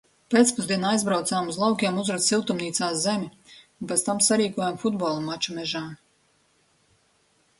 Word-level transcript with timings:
Pēcpusdienā 0.33 0.87
aizbraucām 0.91 1.49
uz 1.51 1.57
laukiem 1.63 1.99
uzrakt 2.03 2.23
siltumnīcā 2.27 2.87
zemi 3.03 3.29
un 3.51 3.91
pēc 3.91 4.05
tam 4.07 4.23
sarīkojām 4.29 4.79
futbola 4.85 5.21
maču 5.27 5.57
mežā. 5.59 5.83